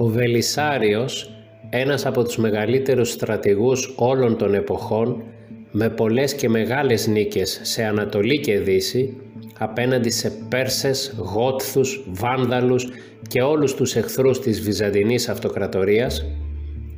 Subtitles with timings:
[0.00, 1.30] Ο Βελισάριος,
[1.70, 5.22] ένας από τους μεγαλύτερους στρατηγούς όλων των εποχών,
[5.70, 9.16] με πολλές και μεγάλες νίκες σε Ανατολή και Δύση,
[9.58, 12.88] απέναντι σε Πέρσες, Γότθους, Βάνδαλους
[13.28, 16.26] και όλους τους εχθρούς της Βυζαντινής Αυτοκρατορίας,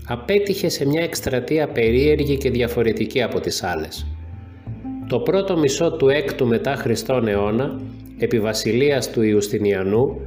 [0.06, 4.06] απέτυχε σε μια εκστρατεία περίεργη και διαφορετική από τις άλλες.
[5.08, 7.80] Το πρώτο μισό του 6ου μετά Χριστόν αιώνα,
[8.18, 10.20] επί βασιλείας του Ιουστινιανού,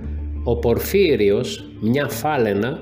[0.43, 2.79] ο Πορφύριος, μια φάλαινα,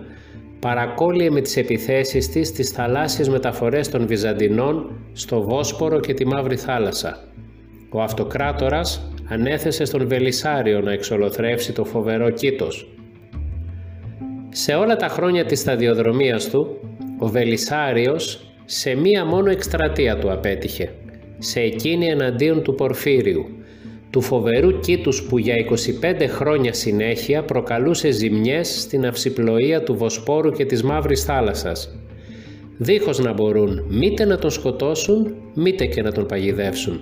[0.59, 6.55] παρακόλλησε με τις επιθέσεις της στις θαλάσσιες μεταφορές των Βυζαντινών στο Βόσπορο και τη Μαύρη
[6.55, 7.23] Θάλασσα.
[7.89, 12.95] Ο αυτοκράτορας ανέθεσε στον Βελισάριο να εξολοθρεύσει το φοβερό κήτος.
[14.49, 16.77] Σε όλα τα χρόνια της σταδιοδρομίας του,
[17.19, 20.91] ο Βελισάριος σε μία μόνο εκστρατεία του απέτυχε,
[21.37, 23.45] σε εκείνη εναντίον του Πορφύριου,
[24.11, 25.55] του φοβερού κήτους που για
[26.01, 31.95] 25 χρόνια συνέχεια προκαλούσε ζημιές στην αυσιπλοεία του Βοσπόρου και της Μαύρης Θάλασσας,
[32.77, 36.99] δίχως να μπορούν μήτε να τον σκοτώσουν, μήτε και να τον παγιδεύσουν.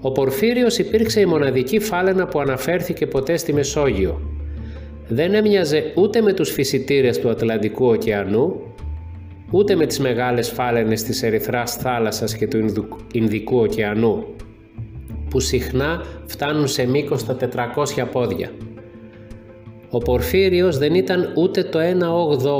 [0.00, 4.20] Ο Πορφύριος υπήρξε η μοναδική φάλαινα που αναφέρθηκε ποτέ στη Μεσόγειο.
[5.08, 8.60] Δεν έμοιαζε ούτε με τους φυσιτήρες του Ατλαντικού ωκεανού,
[9.50, 12.58] ούτε με τις μεγάλες φάλαινες της Ερυθράς θάλασσας και του
[13.12, 14.26] Ινδικού ωκεανού,
[15.30, 18.50] που συχνά φτάνουν σε μήκος τα 400 πόδια.
[19.90, 22.12] Ο Πορφύριος δεν ήταν ούτε το 1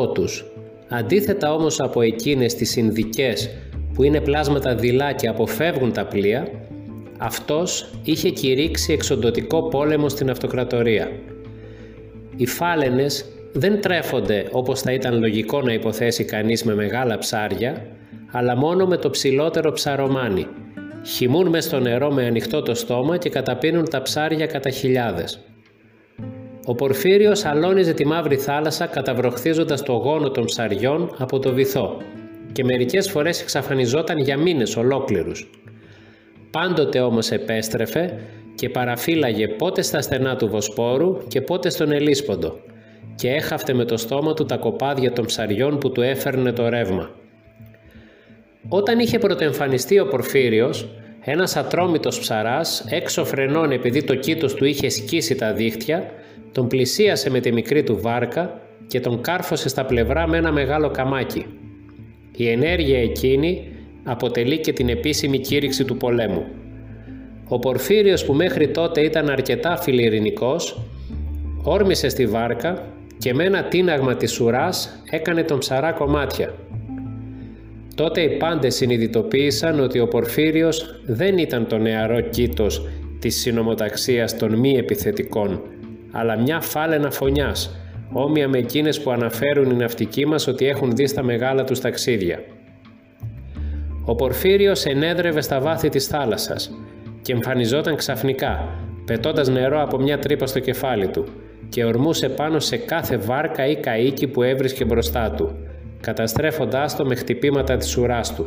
[0.03, 0.45] 8 τους.
[0.89, 3.51] Αντίθετα όμως από εκείνες τις Ινδικές
[3.95, 6.49] που είναι πλάσματα δειλά και αποφεύγουν τα πλοία,
[7.19, 11.11] αυτός είχε κηρύξει εξοντοτικό πόλεμο στην αυτοκρατορία.
[12.37, 17.87] Οι φάλαινες δεν τρέφονται όπως θα ήταν λογικό να υποθέσει κανείς με μεγάλα ψάρια,
[18.31, 20.47] αλλά μόνο με το ψηλότερο ψαρομάνι.
[21.05, 25.41] Χυμούν μες στο νερό με ανοιχτό το στόμα και καταπίνουν τα ψάρια κατά χιλιάδες.
[26.65, 31.97] Ο Πορφύριος αλώνιζε τη μαύρη θάλασσα καταβροχθίζοντας το γόνο των ψαριών από το βυθό
[32.53, 35.51] και μερικές φορές εξαφανιζόταν για μήνες ολόκληρους.
[36.51, 38.19] Πάντοτε όμως επέστρεφε
[38.55, 42.59] και παραφύλαγε πότε στα στενά του Βοσπόρου και πότε στον Ελίσποντο
[43.15, 47.11] και έχαυτε με το στόμα του τα κοπάδια των ψαριών που του έφερνε το ρεύμα.
[48.69, 50.89] Όταν είχε πρωτοεμφανιστεί ο Πορφύριος,
[51.21, 56.11] ένας ατρόμητος ψαράς, έξω φρενών επειδή το κήτος του είχε σκίσει τα δίχτυα,
[56.53, 60.91] τον πλησίασε με τη μικρή του βάρκα και τον κάρφωσε στα πλευρά με ένα μεγάλο
[60.91, 61.47] καμάκι.
[62.37, 63.73] Η ενέργεια εκείνη
[64.05, 66.47] αποτελεί και την επίσημη κήρυξη του πολέμου.
[67.49, 70.81] Ο Πορφύριος που μέχρι τότε ήταν αρκετά φιλιρινικός,
[71.63, 72.87] όρμησε στη βάρκα
[73.19, 76.55] και με ένα τίναγμα της ουράς έκανε τον ψαρά κομμάτια.
[77.99, 82.89] Τότε οι πάντες συνειδητοποίησαν ότι ο Πορφύριος δεν ήταν το νεαρό κήτος
[83.19, 85.63] της συνομοταξίας των μη επιθετικών,
[86.13, 87.77] αλλά μια φάλαινα φωνιάς,
[88.13, 92.41] όμοια με εκείνες που αναφέρουν οι ναυτικοί μας ότι έχουν δει στα μεγάλα τους ταξίδια.
[94.05, 96.71] Ο Πορφύριος ενέδρευε στα βάθη της θάλασσας
[97.23, 98.69] και εμφανιζόταν ξαφνικά,
[99.05, 101.25] πετώντας νερό από μια τρύπα στο κεφάλι του
[101.69, 105.57] και ορμούσε πάνω σε κάθε βάρκα ή καΐκι που έβρισκε μπροστά του,
[106.01, 108.47] καταστρέφοντάς το με χτυπήματα της ουράς του.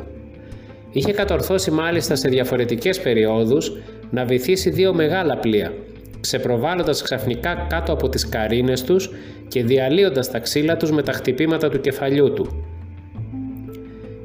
[0.92, 3.78] Είχε κατορθώσει μάλιστα σε διαφορετικές περιόδους
[4.10, 5.74] να βυθίσει δύο μεγάλα πλοία,
[6.20, 9.10] ξεπροβάλλοντας ξαφνικά κάτω από τις καρίνες τους
[9.48, 12.66] και διαλύοντας τα ξύλα τους με τα χτυπήματα του κεφαλιού του.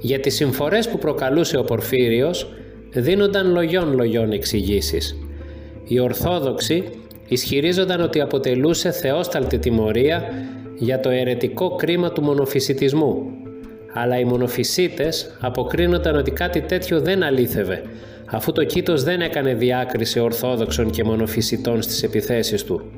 [0.01, 2.53] Για τις συμφορές που προκαλούσε ο Πορφύριος
[2.91, 5.17] δίνονταν λογιών λογιών εξηγήσεις.
[5.85, 6.85] Οι Ορθόδοξοι
[7.29, 10.23] ισχυρίζονταν ότι αποτελούσε θεόσταλτη τιμωρία
[10.79, 13.31] για το αιρετικό κρίμα του μονοφυσιτισμού,
[13.93, 17.83] αλλά οι μονοφυσίτες αποκρίνονταν ότι κάτι τέτοιο δεν αλήθευε,
[18.27, 22.91] αφού το κήτος δεν έκανε διάκριση Ορθόδοξων και μονοφυσιτών στις επιθέσεις του.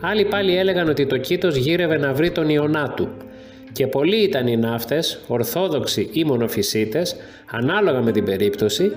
[0.00, 3.08] Άλλοι πάλι έλεγαν ότι το κήτος γύρευε να βρει τον Ιωνά του,
[3.72, 7.16] και πολλοί ήταν οι ναύτες, ορθόδοξοι ή μονοφυσίτες,
[7.50, 8.92] ανάλογα με την περίπτωση,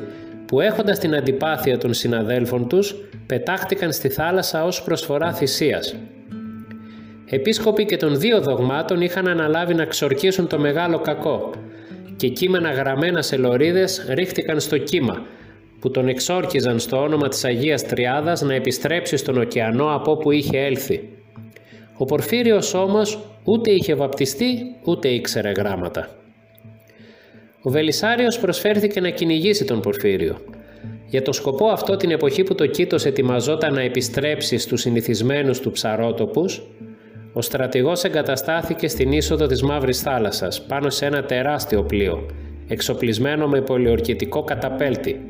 [0.46, 5.96] που έχοντας την αντιπάθεια των συναδέλφων τους, πετάχτηκαν στη θάλασσα ως προσφορά θυσίας.
[7.30, 11.52] Επίσκοποι και των δύο δογμάτων είχαν αναλάβει να ξορκίσουν το μεγάλο κακό
[12.16, 15.26] και κείμενα γραμμένα σε λωρίδες ρίχτηκαν στο κύμα,
[15.80, 20.60] που τον εξόρκιζαν στο όνομα της Αγίας Τριάδας να επιστρέψει στον ωκεανό από όπου είχε
[20.60, 21.10] έλθει.
[21.98, 26.10] Ο Πορφύριος όμως ούτε είχε βαπτιστεί ούτε ήξερε γράμματα.
[27.62, 30.38] Ο Βελισάριος προσφέρθηκε να κυνηγήσει τον Πορφύριο.
[31.08, 35.72] Για τον σκοπό αυτό την εποχή που το Κήτος ετοιμαζόταν να επιστρέψει στους συνηθισμένους του
[35.72, 36.62] ψαρότοπους,
[37.34, 42.26] ο στρατηγός εγκαταστάθηκε στην είσοδο της Μαύρης Θάλασσας πάνω σε ένα τεράστιο πλοίο,
[42.68, 45.22] εξοπλισμένο με πολιορκητικό καταπέλτη,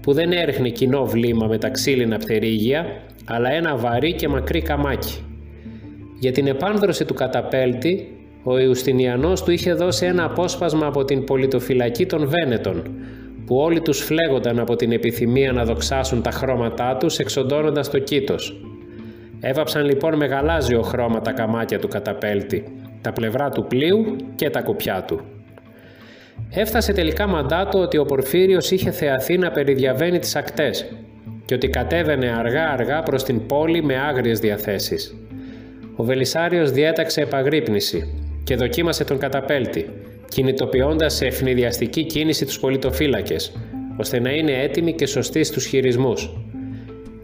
[0.00, 2.86] που δεν έριχνε κοινό βλήμα με τα ξύλινα πτερίγια,
[3.24, 5.24] αλλά ένα βαρύ και μακρύ καμάκι.
[6.18, 12.06] Για την επάνδρωση του καταπέλτη, ο Ιουστινιανός του είχε δώσει ένα απόσπασμα από την πολιτοφυλακή
[12.06, 12.82] των Βένετων,
[13.46, 18.60] που όλοι τους φλέγονταν από την επιθυμία να δοξάσουν τα χρώματά τους εξοντώνοντας το κήτος.
[19.40, 22.64] Έβαψαν λοιπόν μεγαλάζιο χρώμα τα καμάκια του καταπέλτη,
[23.00, 25.20] τα πλευρά του πλοίου και τα κουπιά του.
[26.50, 30.86] Έφτασε τελικά μαντάτο ότι ο Πορφύριος είχε θεαθεί να περιδιαβαίνει τις ακτές
[31.44, 35.16] και ότι κατέβαινε αργά-αργά προς την πόλη με άγριες διαθέσεις.
[35.96, 38.14] Ο Βελισάριος διέταξε επαγρύπνηση
[38.44, 39.90] και δοκίμασε τον καταπέλτη,
[40.28, 43.52] κινητοποιώντας σε ευνηδιαστική κίνηση τους πολιτοφύλακες,
[43.96, 46.36] ώστε να είναι έτοιμοι και σωστοί στους χειρισμούς.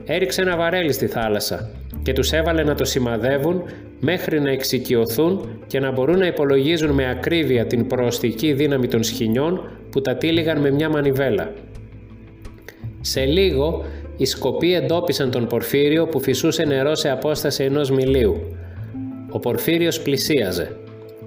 [0.04, 1.70] Έριξε ένα βαρέλι στη θάλασσα
[2.06, 3.62] και τους έβαλε να το σημαδεύουν
[4.00, 9.70] μέχρι να εξοικειωθούν και να μπορούν να υπολογίζουν με ακρίβεια την προωστική δύναμη των σχοινιών
[9.90, 11.52] που τα τύλιγαν με μια μανιβέλα.
[13.00, 13.84] Σε λίγο
[14.16, 18.56] οι σκοποί εντόπισαν τον Πορφύριο που φυσούσε νερό σε απόσταση ενός μιλίου.
[19.30, 20.76] Ο Πορφύριος πλησίαζε,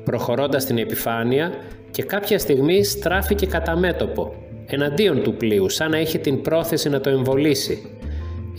[0.04, 1.52] προχωρώντας την επιφάνεια
[1.92, 4.36] και κάποια στιγμή στράφηκε κατά μέτωπο,
[4.66, 7.99] εναντίον του πλοίου, σαν να είχε την πρόθεση να το εμβολήσει.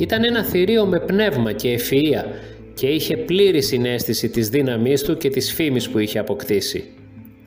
[0.01, 2.25] Ήταν ένα θηρίο με πνεύμα και ευφυΐα
[2.75, 6.85] και είχε πλήρη συνέστηση της δύναμής του και της φήμης που είχε αποκτήσει.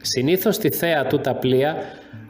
[0.01, 1.75] Συνήθως στη θέα του τα πλοία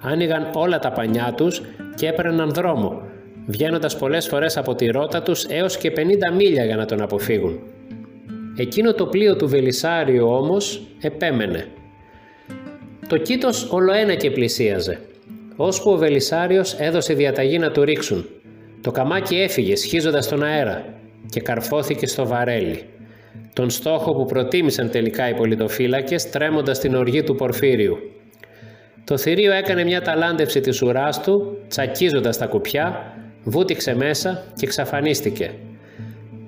[0.02, 1.62] άνοιγαν όλα τα πανιά τους
[1.96, 3.02] και έπαιρναν δρόμο,
[3.46, 7.60] βγαίνοντας πολλές φορές από τη ρότα τους έως και 50 μίλια για να τον αποφύγουν.
[8.58, 11.68] Εκείνο το πλοίο του Βελισάριου όμως επέμενε.
[13.08, 15.00] Το κήτος ολοένα και πλησίαζε,
[15.56, 18.26] ώσπου ο Βελισάριος έδωσε διαταγή να του ρίξουν.
[18.84, 20.86] Το καμάκι έφυγε σχίζοντας τον αέρα
[21.30, 22.84] και καρφώθηκε στο βαρέλι.
[23.54, 27.98] Τον στόχο που προτίμησαν τελικά οι πολιτοφύλακες τρέμοντας την οργή του Πορφύριου.
[29.04, 33.14] Το θηρίο έκανε μια ταλάντευση της ουράς του, τσακίζοντας τα κουπιά,
[33.44, 35.52] βούτυξε μέσα και εξαφανίστηκε.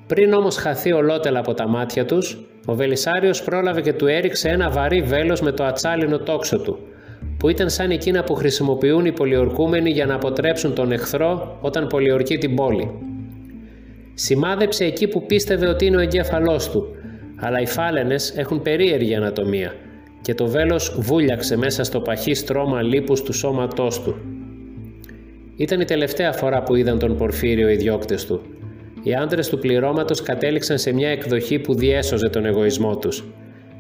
[0.08, 4.70] Πριν όμως χαθεί ολότελα από τα μάτια τους, ο Βελισάριος πρόλαβε και του έριξε ένα
[4.70, 6.80] βαρύ βέλος με το ατσάλινο τόξο του,
[7.45, 12.38] που ήταν σαν εκείνα που χρησιμοποιούν οι πολιορκούμενοι για να αποτρέψουν τον εχθρό όταν πολιορκεί
[12.38, 12.92] την πόλη.
[14.13, 16.95] Σημάδεψε εκεί που πίστευε ότι είναι ο εγκέφαλός του,
[17.36, 19.74] αλλά οι φάλαινες έχουν περίεργη ανατομία
[20.21, 24.15] και το βέλος βούλιαξε μέσα στο παχύ στρώμα λίπους του σώματός του.
[25.56, 28.41] Ήταν η τελευταία φορά που είδαν τον Πορφύριο οι διώκτες του.
[29.03, 33.24] Οι άντρες του πληρώματος κατέληξαν σε μια εκδοχή που διέσωζε τον εγωισμό τους.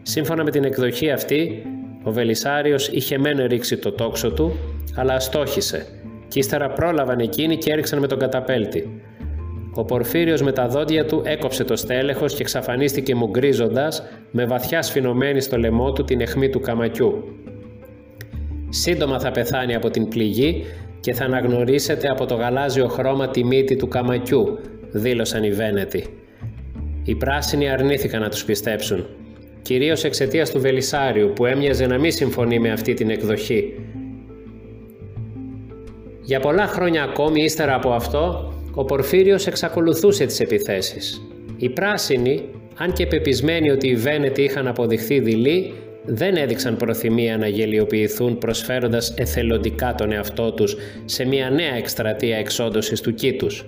[0.01, 1.63] Σύμφωνα με την εκδοχή αυτή,
[2.05, 4.57] ο Βελισάριος είχε μεν ρίξει το τόξο του,
[4.95, 5.85] αλλά αστόχησε
[6.27, 9.01] και ύστερα πρόλαβαν εκείνοι και έριξαν με τον καταπέλτη.
[9.73, 15.41] Ο Πορφύριος με τα δόντια του έκοψε το στέλεχος και εξαφανίστηκε μουγκρίζοντας με βαθιά σφινωμένη
[15.41, 17.23] στο λαιμό του την αιχμή του καμακιού.
[18.69, 20.65] Σύντομα θα πεθάνει από την πληγή
[20.99, 24.59] και θα αναγνωρίσετε από το γαλάζιο χρώμα τη μύτη του καμακιού,
[24.91, 26.05] δήλωσαν οι Βένετοι.
[27.03, 29.05] Οι πράσινοι αρνήθηκαν να τους πιστέψουν,
[29.65, 33.73] κυρίως εξαιτίας του Βελισάριου που έμοιαζε να μην συμφωνεί με αυτή την εκδοχή.
[36.21, 41.21] Για πολλά χρόνια ακόμη ύστερα από αυτό, ο Πορφύριος εξακολουθούσε τις επιθέσεις.
[41.57, 42.43] Οι πράσινοι,
[42.77, 45.73] αν και πεπισμένοι ότι οι Βένετοι είχαν αποδειχθεί δειλοί,
[46.05, 53.01] δεν έδειξαν προθυμία να γελιοποιηθούν προσφέροντας εθελοντικά τον εαυτό τους σε μια νέα εκστρατεία εξόντωσης
[53.01, 53.65] του κήτους.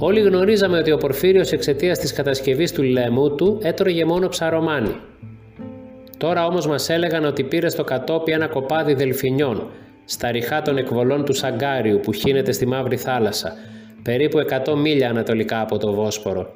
[0.00, 4.96] Όλοι γνωρίζαμε ότι ο Πορφύριος εξαιτίας της κατασκευής του λαιμού του έτρωγε μόνο ψαρομάνι.
[6.16, 9.70] Τώρα όμως μας έλεγαν ότι πήρε στο κατόπι ένα κοπάδι δελφινιών,
[10.04, 13.52] στα ριχά των εκβολών του Σαγκάριου που χύνεται στη Μαύρη Θάλασσα,
[14.02, 16.52] περίπου 100 μίλια ανατολικά από το Βόσπορο.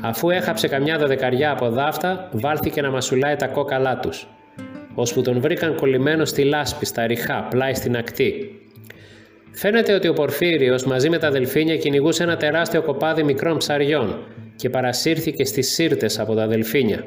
[0.00, 4.26] Αφού έχαψε καμιά δωδεκαριά από δάφτα, βάλθηκε να μασουλάει τα κόκαλά τους,
[4.94, 8.50] ώσπου τον βρήκαν κολλημένος στη λάσπη, στα ριχά, πλάι στην ακτή.
[9.60, 14.18] Φαίνεται ότι ο Πορφύριος μαζί με τα δελφίνια κυνηγούσε ένα τεράστιο κοπάδι μικρών ψαριών
[14.56, 17.04] και παρασύρθηκε στις σύρτες από τα δελφίνια.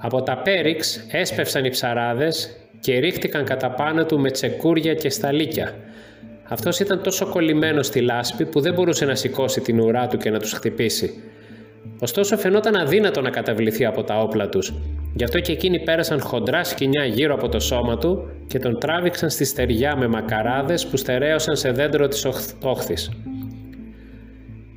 [0.00, 5.74] Από τα πέριξ έσπευσαν οι ψαράδες και ρίχτηκαν κατά πάνω του με τσεκούρια και σταλίκια.
[6.42, 10.30] Αυτός ήταν τόσο κολλημένος στη λάσπη που δεν μπορούσε να σηκώσει την ουρά του και
[10.30, 11.22] να τους χτυπήσει.
[11.98, 14.74] Ωστόσο φαινόταν αδύνατο να καταβληθεί από τα όπλα τους.
[15.16, 19.30] Γι' αυτό και εκείνοι πέρασαν χοντρά σκοινιά γύρω από το σώμα του και τον τράβηξαν
[19.30, 22.26] στη στεριά με μακαράδες που στερέωσαν σε δέντρο της
[22.62, 23.10] όχθης.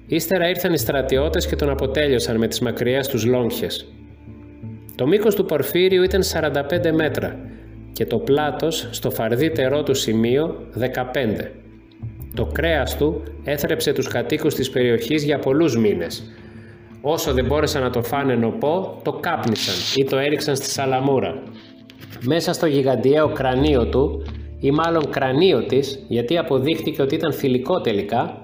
[0.08, 3.88] Ύστερα ήρθαν οι στρατιώτες και τον αποτέλειωσαν με τις μακριές τους λόγχες.
[4.96, 7.39] Το μήκος του Πορφύριου ήταν 45 μέτρα
[7.93, 11.51] και το πλάτος στο φαρδίτερό του σημείο 15.
[12.34, 16.24] Το κρέας του έθρεψε τους κατοίκους της περιοχής για πολλούς μήνες
[17.01, 21.44] Όσο δεν μπόρεσαν να το φάνε νοπό, το κάπνισαν ή το έριξαν στη σαλαμούρα.
[22.22, 24.24] Μέσα στο γιγαντιαίο κρανίο του,
[24.60, 28.44] ή μάλλον κρανίο της, γιατί αποδείχτηκε ότι ήταν θηλυκό τελικά,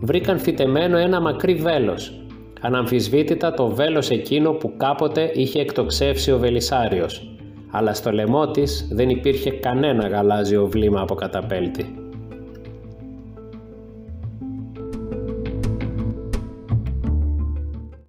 [0.00, 2.14] βρήκαν φυτεμένο ένα μακρύ βέλος.
[2.60, 7.36] αναμφισβήτητα το βέλος εκείνο που κάποτε είχε εκτοξεύσει ο Βελισάριος,
[7.70, 11.99] αλλά στο λαιμό της δεν υπήρχε κανένα γαλάζιο βλήμα από καταπέλτη.